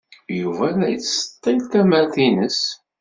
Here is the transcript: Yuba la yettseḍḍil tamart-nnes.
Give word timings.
Yuba 0.41 0.67
la 0.77 0.87
yettseḍḍil 0.89 1.59
tamart-nnes. 1.71 2.59